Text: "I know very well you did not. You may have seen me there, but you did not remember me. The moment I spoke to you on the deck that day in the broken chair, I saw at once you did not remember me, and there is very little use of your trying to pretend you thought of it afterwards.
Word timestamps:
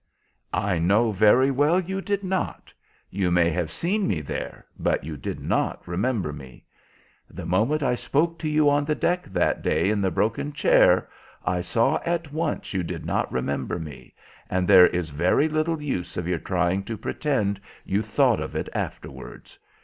"I 0.55 0.79
know 0.79 1.11
very 1.11 1.51
well 1.51 1.79
you 1.79 2.01
did 2.01 2.23
not. 2.23 2.73
You 3.11 3.29
may 3.29 3.51
have 3.51 3.69
seen 3.69 4.07
me 4.07 4.19
there, 4.19 4.65
but 4.79 5.03
you 5.03 5.15
did 5.15 5.39
not 5.39 5.87
remember 5.87 6.33
me. 6.33 6.65
The 7.29 7.45
moment 7.45 7.83
I 7.83 7.93
spoke 7.93 8.39
to 8.39 8.49
you 8.49 8.67
on 8.67 8.83
the 8.83 8.95
deck 8.95 9.25
that 9.27 9.61
day 9.61 9.91
in 9.91 10.01
the 10.01 10.09
broken 10.09 10.53
chair, 10.53 11.07
I 11.45 11.61
saw 11.61 11.99
at 12.03 12.33
once 12.33 12.73
you 12.73 12.81
did 12.81 13.05
not 13.05 13.31
remember 13.31 13.77
me, 13.77 14.15
and 14.49 14.67
there 14.67 14.87
is 14.87 15.11
very 15.11 15.47
little 15.47 15.79
use 15.79 16.17
of 16.17 16.27
your 16.27 16.39
trying 16.39 16.81
to 16.85 16.97
pretend 16.97 17.61
you 17.85 18.01
thought 18.01 18.39
of 18.39 18.55
it 18.55 18.69
afterwards. 18.73 19.59